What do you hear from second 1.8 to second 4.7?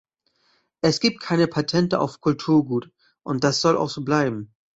auf Kulturgut und das soll auch so bleiben.